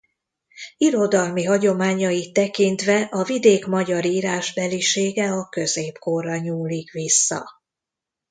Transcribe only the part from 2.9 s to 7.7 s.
a vidék magyar írásbelisége a középkorra nyúlik vissza.